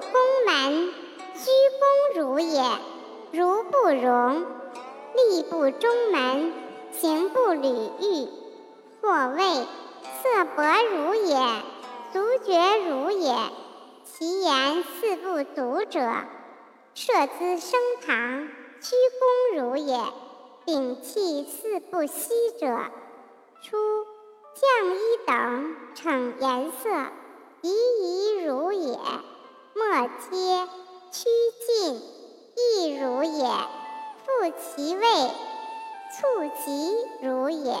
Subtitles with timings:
[0.00, 0.10] 宫
[0.46, 0.92] 门，
[1.34, 1.50] 居
[2.14, 2.62] 宫如也，
[3.32, 4.44] 如不容；
[5.14, 6.52] 力不中门，
[6.92, 8.28] 行不履狱。
[9.00, 9.42] 或谓
[10.22, 11.36] 色薄如也，
[12.12, 13.34] 足厥如也。
[14.04, 16.00] 其言四不足者，
[16.94, 18.48] 设资升堂，
[18.80, 19.98] 居宫如也；
[20.66, 22.66] 摒弃四不息者，
[23.62, 23.76] 出
[24.54, 26.90] 降一等，逞颜色，
[27.62, 28.96] 夷夷如也；
[29.92, 30.66] 末皆
[31.10, 31.28] 趋
[31.66, 32.00] 近，
[32.56, 33.44] 亦如也；
[34.24, 35.04] 复其位，
[36.16, 37.76] 促其如也。